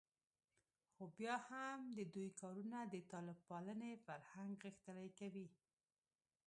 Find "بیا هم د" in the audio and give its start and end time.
1.17-1.99